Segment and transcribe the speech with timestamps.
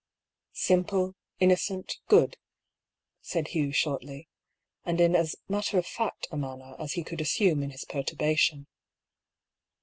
[0.55, 2.37] Simple, innocent, good,"
[3.21, 4.27] said Hugh, shortly,
[4.83, 4.99] and 86 DR.
[4.99, 5.05] PAULL*S THEORY.
[5.05, 5.35] in as
[5.67, 8.65] matter of fact a manner as he could assume in his perturbation.